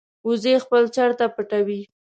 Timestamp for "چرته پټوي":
0.95-1.81